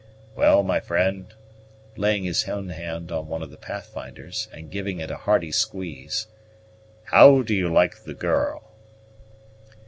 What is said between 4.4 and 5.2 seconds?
and giving it a